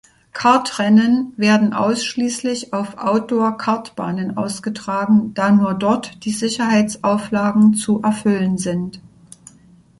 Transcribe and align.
Kartrennen 0.33 1.31
werden 1.37 1.73
ausschließlich 1.73 2.73
auf 2.73 2.97
Outdoor-Kartbahnen 2.97 4.35
ausgetragen, 4.35 5.35
da 5.35 5.51
nur 5.51 5.75
dort 5.75 6.25
die 6.25 6.31
Sicherheitsauflagen 6.31 7.75
zu 7.75 8.01
erfüllen 8.01 8.57
sind. 8.57 8.99